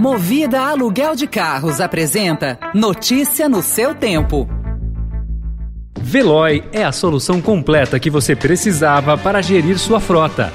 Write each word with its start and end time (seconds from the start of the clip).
Movida 0.00 0.60
Aluguel 0.60 1.14
de 1.14 1.26
Carros 1.26 1.80
apresenta 1.80 2.58
Notícia 2.74 3.48
no 3.48 3.62
seu 3.62 3.94
tempo. 3.94 4.48
Veloy 6.00 6.64
é 6.72 6.84
a 6.84 6.90
solução 6.90 7.40
completa 7.40 8.00
que 8.00 8.10
você 8.10 8.34
precisava 8.34 9.16
para 9.16 9.40
gerir 9.40 9.78
sua 9.78 10.00
frota. 10.00 10.50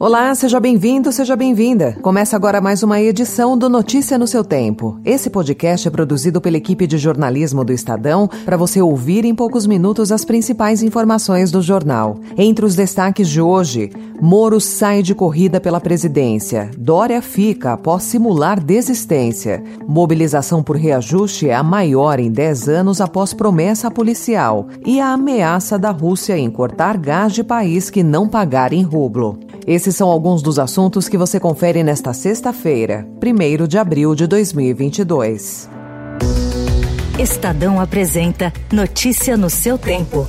Olá, 0.00 0.34
seja 0.34 0.58
bem-vindo, 0.58 1.12
seja 1.12 1.36
bem-vinda. 1.36 1.98
Começa 2.00 2.34
agora 2.34 2.62
mais 2.62 2.82
uma 2.82 2.98
edição 2.98 3.58
do 3.58 3.68
Notícia 3.68 4.16
no 4.16 4.26
seu 4.26 4.42
Tempo. 4.42 4.98
Esse 5.04 5.28
podcast 5.28 5.86
é 5.86 5.90
produzido 5.90 6.40
pela 6.40 6.56
equipe 6.56 6.86
de 6.86 6.96
jornalismo 6.96 7.62
do 7.62 7.74
Estadão 7.74 8.26
para 8.46 8.56
você 8.56 8.80
ouvir 8.80 9.26
em 9.26 9.34
poucos 9.34 9.66
minutos 9.66 10.10
as 10.10 10.24
principais 10.24 10.82
informações 10.82 11.50
do 11.50 11.60
jornal. 11.60 12.20
Entre 12.38 12.64
os 12.64 12.74
destaques 12.74 13.28
de 13.28 13.40
hoje, 13.40 13.90
Moro 14.20 14.60
sai 14.60 15.02
de 15.02 15.14
corrida 15.14 15.60
pela 15.60 15.80
presidência. 15.80 16.70
Dória 16.76 17.22
fica 17.22 17.74
após 17.74 18.02
simular 18.02 18.62
desistência. 18.62 19.62
Mobilização 19.86 20.62
por 20.62 20.76
reajuste 20.76 21.48
é 21.48 21.54
a 21.54 21.62
maior 21.62 22.18
em 22.18 22.30
10 22.30 22.68
anos 22.68 23.00
após 23.00 23.32
promessa 23.32 23.90
policial. 23.90 24.66
E 24.84 25.00
a 25.00 25.12
ameaça 25.12 25.78
da 25.78 25.90
Rússia 25.90 26.36
em 26.36 26.50
cortar 26.50 26.96
gás 26.96 27.32
de 27.32 27.44
país 27.44 27.90
que 27.90 28.02
não 28.02 28.28
pagar 28.28 28.72
em 28.72 28.82
rublo. 28.82 29.38
Esses 29.66 29.94
são 29.94 30.08
alguns 30.08 30.42
dos 30.42 30.58
assuntos 30.58 31.08
que 31.08 31.18
você 31.18 31.38
confere 31.38 31.82
nesta 31.84 32.12
sexta-feira, 32.12 33.06
1 33.22 33.66
de 33.66 33.78
abril 33.78 34.14
de 34.14 34.26
2022. 34.26 35.68
Estadão 37.18 37.80
apresenta 37.80 38.52
Notícia 38.72 39.36
no 39.36 39.50
seu 39.50 39.76
tempo. 39.76 40.26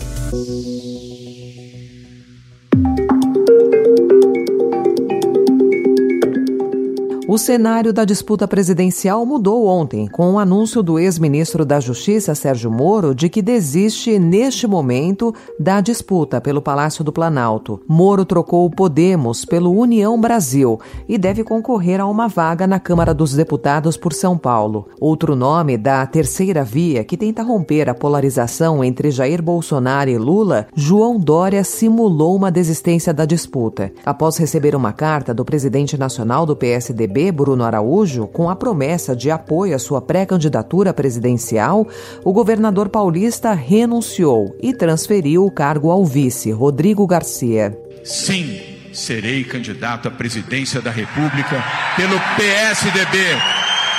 O 7.31 7.37
cenário 7.37 7.93
da 7.93 8.05
disputa 8.05 8.47
presidencial 8.47 9.23
mudou 9.23 9.67
ontem, 9.67 10.07
com 10.07 10.33
o 10.33 10.39
anúncio 10.39 10.81
do 10.81 10.97
ex-ministro 10.97 11.63
da 11.63 11.79
Justiça, 11.79 12.33
Sérgio 12.33 12.71
Moro, 12.71 13.13
de 13.13 13.29
que 13.29 13.39
desiste, 13.39 14.17
neste 14.17 14.65
momento, 14.65 15.31
da 15.59 15.79
disputa 15.79 16.41
pelo 16.41 16.59
Palácio 16.59 17.03
do 17.03 17.13
Planalto. 17.13 17.81
Moro 17.87 18.25
trocou 18.25 18.65
o 18.65 18.71
Podemos 18.71 19.45
pelo 19.45 19.71
União 19.71 20.19
Brasil 20.19 20.79
e 21.07 21.19
deve 21.19 21.43
concorrer 21.43 22.01
a 22.01 22.07
uma 22.07 22.27
vaga 22.27 22.65
na 22.65 22.79
Câmara 22.79 23.13
dos 23.13 23.35
Deputados 23.35 23.95
por 23.95 24.11
São 24.11 24.35
Paulo. 24.35 24.87
Outro 24.99 25.35
nome 25.35 25.77
da 25.77 26.03
terceira 26.07 26.63
via, 26.63 27.03
que 27.03 27.15
tenta 27.15 27.43
romper 27.43 27.91
a 27.91 27.93
polarização 27.93 28.83
entre 28.83 29.11
Jair 29.11 29.39
Bolsonaro 29.39 30.09
e 30.09 30.17
Lula, 30.17 30.65
João 30.73 31.19
Dória 31.19 31.63
simulou 31.63 32.35
uma 32.35 32.49
desistência 32.49 33.13
da 33.13 33.23
disputa. 33.23 33.93
Após 34.03 34.35
receber 34.37 34.75
uma 34.75 34.91
carta 34.91 35.31
do 35.31 35.45
presidente 35.45 35.95
nacional 35.95 36.43
do 36.43 36.55
PSDB, 36.55 37.18
Bruno 37.31 37.63
Araújo, 37.65 38.25
com 38.27 38.49
a 38.49 38.55
promessa 38.55 39.13
de 39.15 39.29
apoio 39.29 39.75
à 39.75 39.79
sua 39.79 40.01
pré-candidatura 40.01 40.93
presidencial, 40.93 41.85
o 42.23 42.31
governador 42.31 42.87
paulista 42.87 43.53
renunciou 43.53 44.55
e 44.61 44.73
transferiu 44.73 45.45
o 45.45 45.51
cargo 45.51 45.91
ao 45.91 46.05
vice, 46.05 46.51
Rodrigo 46.51 47.05
Garcia. 47.05 47.77
Sim, 48.05 48.59
serei 48.93 49.43
candidato 49.43 50.07
à 50.07 50.11
presidência 50.11 50.81
da 50.81 50.91
República 50.91 51.63
pelo 51.97 52.17
PSDB. 52.37 53.17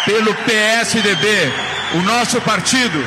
Pelo 0.07 0.35
PSDB, 0.35 1.27
o 1.95 2.03
nosso 2.03 2.41
partido, 2.41 2.99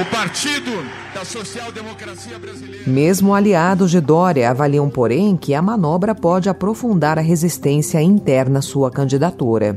o 0.00 0.04
partido 0.04 1.01
da 1.14 1.24
social-democracia 1.24 2.38
brasileira. 2.38 2.84
Mesmo 2.86 3.34
aliados 3.34 3.90
de 3.90 4.00
Dória 4.00 4.50
avaliam, 4.50 4.88
porém, 4.88 5.36
que 5.36 5.54
a 5.54 5.60
manobra 5.60 6.14
pode 6.14 6.48
aprofundar 6.48 7.18
a 7.18 7.22
resistência 7.22 8.00
interna 8.00 8.60
à 8.60 8.62
sua 8.62 8.90
candidatura. 8.90 9.76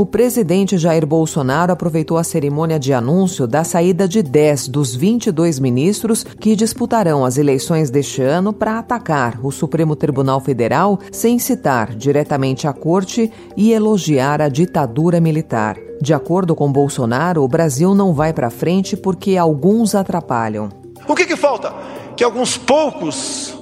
O 0.00 0.06
presidente 0.06 0.78
Jair 0.78 1.06
Bolsonaro 1.06 1.74
aproveitou 1.74 2.16
a 2.16 2.24
cerimônia 2.24 2.78
de 2.78 2.90
anúncio 2.90 3.46
da 3.46 3.62
saída 3.62 4.08
de 4.08 4.22
10 4.22 4.68
dos 4.68 4.96
22 4.96 5.58
ministros 5.58 6.24
que 6.24 6.56
disputarão 6.56 7.22
as 7.22 7.36
eleições 7.36 7.90
deste 7.90 8.22
ano 8.22 8.50
para 8.50 8.78
atacar 8.78 9.38
o 9.44 9.50
Supremo 9.50 9.94
Tribunal 9.94 10.40
Federal 10.40 10.98
sem 11.12 11.38
citar 11.38 11.94
diretamente 11.94 12.66
a 12.66 12.72
corte 12.72 13.30
e 13.54 13.74
elogiar 13.74 14.40
a 14.40 14.48
ditadura 14.48 15.20
militar. 15.20 15.76
De 16.00 16.14
acordo 16.14 16.56
com 16.56 16.72
Bolsonaro, 16.72 17.44
o 17.44 17.48
Brasil 17.48 17.94
não 17.94 18.14
vai 18.14 18.32
para 18.32 18.48
frente 18.48 18.96
porque 18.96 19.36
alguns 19.36 19.94
atrapalham. 19.94 20.70
O 21.06 21.14
que, 21.14 21.26
que 21.26 21.36
falta? 21.36 21.74
Que 22.16 22.24
alguns 22.24 22.56
poucos 22.56 23.54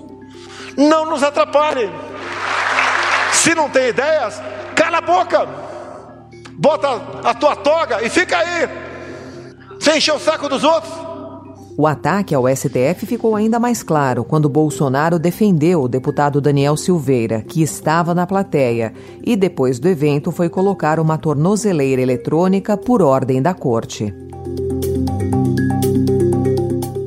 não 0.77 1.10
nos 1.10 1.25
atrapalhem. 1.25 1.91
Se 3.32 3.56
não 3.56 3.69
tem 3.69 3.88
ideias, 3.88 4.41
cala 4.77 4.98
a 4.98 5.00
boca, 5.00 5.68
bota 6.59 6.89
a 7.23 7.33
tua 7.33 7.55
toga 7.55 8.05
e 8.05 8.11
fica 8.11 8.37
aí, 8.37 8.69
sem 9.79 9.99
encher 9.99 10.15
o 10.15 10.19
saco 10.19 10.49
dos 10.49 10.65
outros. 10.65 10.93
O 11.77 11.87
ataque 11.87 12.35
ao 12.35 12.49
STF 12.49 13.07
ficou 13.07 13.37
ainda 13.37 13.61
mais 13.61 13.85
claro 13.85 14.25
quando 14.25 14.49
Bolsonaro 14.49 15.17
defendeu 15.17 15.83
o 15.83 15.89
deputado 15.89 16.41
Daniel 16.41 16.77
Silveira, 16.77 17.41
que 17.41 17.63
estava 17.63 18.13
na 18.13 18.27
plateia, 18.27 18.93
e 19.25 19.37
depois 19.37 19.79
do 19.79 19.87
evento 19.87 20.33
foi 20.33 20.49
colocar 20.49 20.99
uma 20.99 21.17
tornozeleira 21.17 22.03
eletrônica 22.03 22.77
por 22.77 23.01
ordem 23.01 23.41
da 23.41 23.55
corte. 23.55 24.13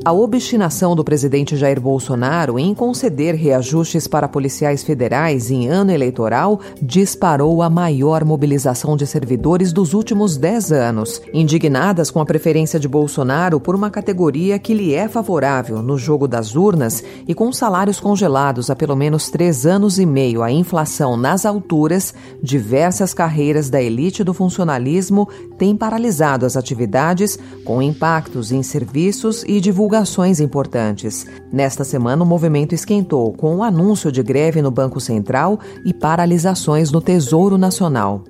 A 0.04 0.12
obstinação 0.12 0.96
do 0.96 1.04
presidente 1.04 1.56
Jair 1.56 1.80
Bolsonaro 1.80 2.58
em 2.58 2.74
conceder 2.74 3.36
reajustes 3.36 4.08
para 4.08 4.26
policiais 4.26 4.82
federais 4.82 5.48
em 5.48 5.68
ano 5.68 5.92
eleitoral 5.92 6.58
disparou 6.82 7.62
a 7.62 7.70
maior 7.70 8.24
mobilização 8.24 8.96
de 8.96 9.06
servidores 9.06 9.72
dos 9.72 9.94
últimos 9.94 10.36
dez 10.36 10.72
anos, 10.72 11.22
indignadas 11.32 12.10
com 12.10 12.20
a 12.20 12.26
preferência 12.26 12.80
de 12.80 12.88
Bolsonaro 12.88 13.60
por 13.60 13.76
uma 13.76 13.90
categoria 13.90 14.58
que 14.58 14.74
lhe 14.74 14.92
é 14.92 15.06
favorável 15.06 15.80
no 15.80 15.96
jogo 15.96 16.26
das 16.26 16.56
urnas 16.56 17.04
e 17.28 17.32
com 17.32 17.52
salários 17.52 18.00
congelados 18.00 18.70
há 18.70 18.74
pelo 18.74 18.96
menos 18.96 19.30
três 19.30 19.64
anos 19.66 20.00
e 20.00 20.06
meio, 20.06 20.42
a 20.42 20.50
inflação 20.50 21.16
nas 21.16 21.46
alturas, 21.46 22.12
diversas 22.42 23.14
carreiras 23.14 23.70
da 23.70 23.80
elite 23.80 24.24
do 24.24 24.34
funcionalismo 24.34 25.28
têm 25.56 25.76
paralisado 25.76 26.44
as 26.44 26.56
atividades, 26.56 27.38
com 27.64 27.80
impactos 27.80 28.50
em 28.50 28.64
serviços 28.64 29.44
e 29.46 29.60
divulgação 29.60 29.91
divulgações 29.92 30.40
importantes. 30.40 31.26
Nesta 31.52 31.84
semana, 31.84 32.22
o 32.22 32.26
movimento 32.26 32.74
esquentou 32.74 33.30
com 33.34 33.56
o 33.56 33.62
anúncio 33.62 34.10
de 34.10 34.22
greve 34.22 34.62
no 34.62 34.70
Banco 34.70 34.98
Central 34.98 35.60
e 35.84 35.92
paralisações 35.92 36.90
no 36.90 37.02
Tesouro 37.02 37.58
Nacional. 37.58 38.24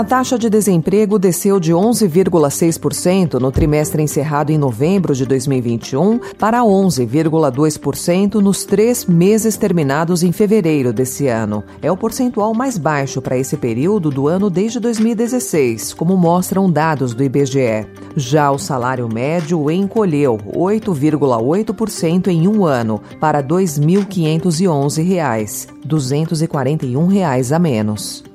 A 0.00 0.02
taxa 0.02 0.38
de 0.38 0.48
desemprego 0.48 1.18
desceu 1.18 1.60
de 1.60 1.74
11,6% 1.74 3.34
no 3.34 3.52
trimestre 3.52 4.02
encerrado 4.02 4.50
em 4.50 4.56
novembro 4.56 5.14
de 5.14 5.26
2021 5.26 6.18
para 6.38 6.62
11,2% 6.62 8.36
nos 8.36 8.64
três 8.64 9.04
meses 9.04 9.58
terminados 9.58 10.22
em 10.22 10.32
fevereiro 10.32 10.90
desse 10.90 11.28
ano. 11.28 11.62
É 11.82 11.92
o 11.92 11.98
percentual 11.98 12.54
mais 12.54 12.78
baixo 12.78 13.20
para 13.20 13.36
esse 13.36 13.58
período 13.58 14.08
do 14.08 14.26
ano 14.26 14.48
desde 14.48 14.80
2016, 14.80 15.92
como 15.92 16.16
mostram 16.16 16.72
dados 16.72 17.12
do 17.12 17.22
IBGE. 17.22 17.86
Já 18.16 18.50
o 18.50 18.58
salário 18.58 19.06
médio 19.06 19.70
encolheu 19.70 20.38
8,8% 20.56 22.28
em 22.28 22.48
um 22.48 22.64
ano 22.64 23.02
para 23.20 23.40
R$ 23.40 23.48
2.511, 23.48 25.68
241 25.84 27.06
reais 27.06 27.52
a 27.52 27.58
menos. 27.58 28.29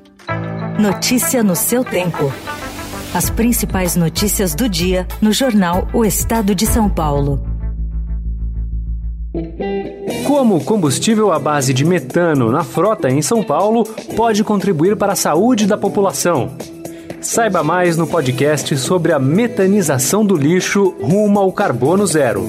Notícia 0.78 1.42
no 1.42 1.56
seu 1.56 1.82
tempo. 1.82 2.30
As 3.14 3.30
principais 3.30 3.96
notícias 3.96 4.54
do 4.54 4.68
dia 4.68 5.08
no 5.22 5.32
jornal 5.32 5.88
O 5.90 6.04
Estado 6.04 6.54
de 6.54 6.66
São 6.66 6.86
Paulo. 6.86 7.42
Como 10.26 10.56
o 10.56 10.62
combustível 10.62 11.32
à 11.32 11.38
base 11.38 11.72
de 11.72 11.82
metano 11.82 12.52
na 12.52 12.62
frota 12.62 13.08
em 13.08 13.22
São 13.22 13.42
Paulo 13.42 13.84
pode 14.14 14.44
contribuir 14.44 14.96
para 14.96 15.14
a 15.14 15.16
saúde 15.16 15.66
da 15.66 15.78
população. 15.78 16.50
Saiba 17.22 17.62
mais 17.62 17.96
no 17.96 18.06
podcast 18.06 18.76
sobre 18.76 19.14
a 19.14 19.18
metanização 19.18 20.26
do 20.26 20.36
lixo 20.36 20.94
rumo 21.00 21.38
ao 21.38 21.50
carbono 21.52 22.06
zero. 22.06 22.44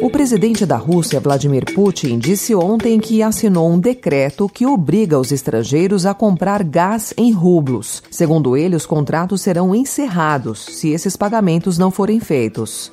O 0.00 0.10
presidente 0.10 0.66
da 0.66 0.76
Rússia, 0.76 1.18
Vladimir 1.18 1.64
Putin, 1.74 2.18
disse 2.18 2.54
ontem 2.54 3.00
que 3.00 3.22
assinou 3.22 3.70
um 3.72 3.78
decreto 3.78 4.48
que 4.48 4.66
obriga 4.66 5.18
os 5.18 5.32
estrangeiros 5.32 6.04
a 6.04 6.14
comprar 6.14 6.62
gás 6.62 7.14
em 7.16 7.32
rublos. 7.32 8.02
Segundo 8.10 8.56
ele, 8.56 8.76
os 8.76 8.86
contratos 8.86 9.40
serão 9.40 9.74
encerrados 9.74 10.60
se 10.60 10.90
esses 10.90 11.16
pagamentos 11.16 11.78
não 11.78 11.90
forem 11.90 12.20
feitos. 12.20 12.90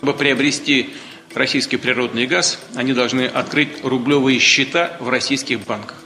российский 1.36 1.78
природный 1.78 2.28
газ, 2.28 2.60
они 2.75 2.94
должны 2.94 3.25
открыть 3.25 3.84
рублевые 3.84 4.40
счета 4.40 4.98
в 5.00 5.10
российских 5.10 5.66
банках. 5.66 5.98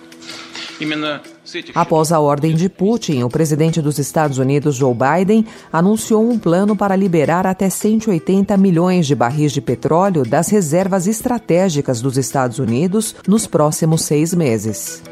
Após 1.75 2.13
a 2.13 2.21
ordem 2.21 2.55
de 2.55 2.69
Putin, 2.69 3.23
o 3.23 3.29
presidente 3.29 3.81
dos 3.81 3.99
Estados 3.99 4.39
Unidos, 4.39 4.77
Joe 4.77 4.95
Biden, 4.95 5.47
anunciou 5.73 6.29
um 6.29 6.39
plano 6.39 6.77
para 6.77 6.97
liberar 6.97 7.47
até 7.47 7.69
180 7.69 8.57
milhões 8.57 9.07
de 9.07 9.15
barris 9.15 9.53
de 9.53 9.61
petróleo 9.61 10.25
das 10.25 10.49
reservas 10.49 11.07
estratégicas 11.07 12.01
dos 12.01 12.17
Estados 12.17 12.59
Unidos 12.59 13.15
nos 13.27 13.47
próximos 13.47 14.03
seis 14.03 14.35
meses. 14.35 15.03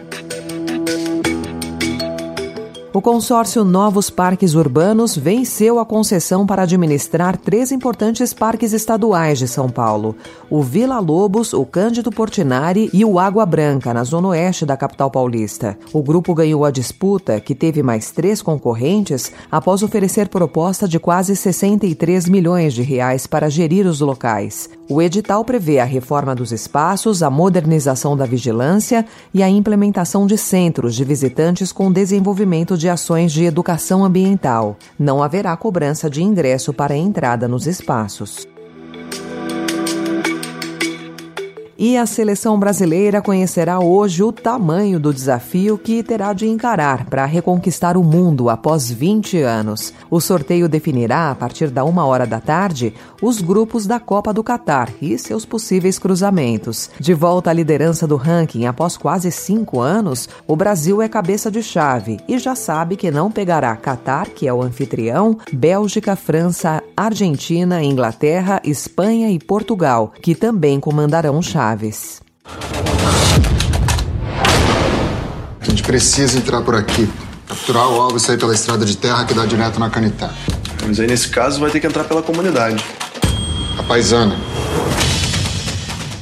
O 2.93 3.01
consórcio 3.01 3.63
Novos 3.63 4.11
Parques 4.11 4.57
Urbanos 4.57 5.17
venceu 5.17 5.79
a 5.79 5.87
concessão 5.87 6.45
para 6.45 6.63
administrar 6.63 7.37
três 7.37 7.71
importantes 7.71 8.35
parques 8.35 8.73
estaduais 8.73 9.39
de 9.39 9.47
São 9.47 9.69
Paulo: 9.69 10.17
o 10.51 10.61
Vila 10.61 10.99
Lobos, 10.99 11.53
o 11.53 11.65
Cândido 11.65 12.11
Portinari 12.11 12.91
e 12.93 13.05
o 13.05 13.21
Água 13.21 13.47
Branca, 13.47 13.95
na 13.95 14.03
zona 14.03 14.29
oeste 14.29 14.67
da 14.67 14.77
capital 14.77 15.09
paulista. 15.09 15.79
O 15.93 16.03
grupo 16.03 16.35
ganhou 16.35 16.65
a 16.65 16.73
disputa, 16.73 17.39
que 17.39 17.55
teve 17.55 17.81
mais 17.81 18.11
três 18.11 18.43
concorrentes, 18.43 19.31
após 19.49 19.85
oferecer 19.85 20.29
proposta 20.29 20.89
de 20.89 20.99
quase 20.99 21.37
63 21.37 22.29
milhões 22.29 22.75
de 22.75 22.83
reais 22.83 23.25
para 23.25 23.49
gerir 23.49 23.87
os 23.87 24.01
locais. 24.01 24.69
O 24.91 25.01
edital 25.01 25.45
prevê 25.45 25.79
a 25.79 25.85
reforma 25.85 26.35
dos 26.35 26.51
espaços, 26.51 27.23
a 27.23 27.31
modernização 27.31 28.17
da 28.17 28.27
vigilância 28.27 29.07
e 29.33 29.41
a 29.41 29.49
implementação 29.49 30.27
de 30.27 30.37
centros 30.37 30.97
de 30.97 31.05
visitantes 31.05 31.71
com 31.71 31.93
desenvolvimento 31.93 32.77
de 32.77 32.89
ações 32.89 33.31
de 33.31 33.45
educação 33.45 34.05
ambiental. 34.05 34.77
Não 34.99 35.23
haverá 35.23 35.57
cobrança 35.57 36.11
de 36.11 36.25
ingresso 36.25 36.73
para 36.73 36.95
a 36.95 36.97
entrada 36.97 37.47
nos 37.47 37.69
espaços. 37.69 38.50
E 41.83 41.97
a 41.97 42.05
seleção 42.05 42.61
brasileira 42.61 43.23
conhecerá 43.23 43.81
hoje 43.81 44.23
o 44.23 44.31
tamanho 44.31 45.01
do 45.01 45.15
desafio 45.15 45.79
que 45.79 46.03
terá 46.03 46.35
de 46.35 46.47
encarar 46.47 47.07
para 47.07 47.25
reconquistar 47.25 47.97
o 47.97 48.05
mundo 48.05 48.51
após 48.51 48.91
20 48.91 49.39
anos. 49.39 49.95
O 50.11 50.21
sorteio 50.21 50.69
definirá, 50.69 51.31
a 51.31 51.35
partir 51.35 51.71
da 51.71 51.83
uma 51.83 52.05
hora 52.05 52.27
da 52.27 52.39
tarde, 52.39 52.93
os 53.23 53.41
grupos 53.41 53.87
da 53.87 53.99
Copa 53.99 54.31
do 54.31 54.45
Catar 54.45 54.91
e 55.01 55.17
seus 55.17 55.47
possíveis 55.47 55.99
cruzamentos. 55.99 56.91
De 57.01 57.15
volta 57.15 57.49
à 57.49 57.53
liderança 57.55 58.07
do 58.07 58.17
ranking 58.17 58.67
após 58.67 58.99
quase 58.99 59.33
cinco 59.33 59.81
anos, 59.81 60.29
o 60.47 60.55
Brasil 60.55 61.01
é 61.01 61.09
cabeça 61.09 61.51
de 61.51 61.63
chave 61.63 62.21
e 62.29 62.39
já 62.39 62.55
sabe 62.55 62.95
que 62.95 63.11
não 63.11 63.31
pegará 63.31 63.75
Catar, 63.75 64.27
que 64.27 64.47
é 64.47 64.53
o 64.53 64.61
anfitrião, 64.63 65.39
Bélgica, 65.51 66.15
França, 66.15 66.83
Argentina, 66.95 67.83
Inglaterra, 67.83 68.61
Espanha 68.63 69.31
e 69.31 69.39
Portugal, 69.39 70.13
que 70.21 70.35
também 70.35 70.79
comandarão 70.79 71.41
chave. 71.41 71.70
A 75.61 75.65
gente 75.65 75.83
precisa 75.83 76.39
entrar 76.39 76.63
por 76.63 76.75
aqui. 76.75 77.09
Capturar 77.47 77.89
o 77.89 78.01
alvo 78.01 78.17
e 78.17 78.21
sair 78.21 78.39
pela 78.39 78.55
estrada 78.55 78.85
de 78.85 78.97
terra 78.97 79.25
que 79.25 79.35
dá 79.35 79.45
direto 79.45 79.79
na 79.79 79.91
Canitá. 79.91 80.33
Mas 80.87 80.99
aí, 80.99 81.07
nesse 81.07 81.29
caso, 81.29 81.61
vai 81.61 81.71
ter 81.71 81.81
que 81.81 81.87
entrar 81.87 82.05
pela 82.05 82.23
comunidade. 82.23 82.85
A 83.79 83.83
paisana. 83.83 84.50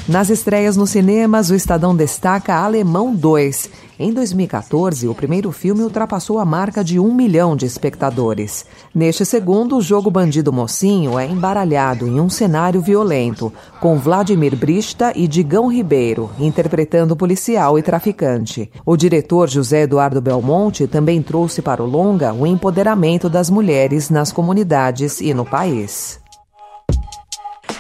Nas 0.08 0.31
estreias 0.31 0.75
nos 0.75 0.88
cinemas, 0.88 1.50
o 1.50 1.55
Estadão 1.55 1.94
destaca 1.94 2.55
Alemão 2.55 3.14
2. 3.14 3.69
Em 3.99 4.10
2014, 4.10 5.06
o 5.06 5.14
primeiro 5.14 5.52
filme 5.52 5.82
ultrapassou 5.82 6.38
a 6.38 6.46
marca 6.46 6.82
de 6.82 6.99
um 6.99 7.12
milhão 7.12 7.55
de 7.55 7.66
espectadores. 7.66 8.64
Neste 8.94 9.26
segundo, 9.26 9.76
o 9.76 9.82
jogo 9.82 10.10
Bandido 10.10 10.50
Mocinho 10.50 11.19
é 11.19 11.26
embaralhado 11.26 12.06
em 12.06 12.19
um 12.20 12.31
cenário 12.31 12.81
violento, 12.81 13.52
com 13.82 13.99
Vladimir 13.99 14.56
Brista 14.56 15.12
e 15.14 15.28
Digão 15.28 15.70
Ribeiro 15.70 16.31
interpretando 16.40 17.14
policial 17.14 17.78
e 17.78 17.82
traficante. 17.82 18.70
O 18.87 18.96
diretor 18.96 19.46
José 19.46 19.82
Eduardo 19.82 20.22
Belmonte 20.22 20.87
também 20.87 21.20
trouxe 21.20 21.61
para 21.61 21.82
o 21.82 21.87
longa 21.87 22.32
o 22.32 22.46
empoderamento 22.46 23.28
das 23.28 23.50
mulheres 23.50 24.08
nas 24.08 24.32
comunidades 24.32 25.20
e 25.20 25.34
no 25.34 25.44
país. 25.44 26.19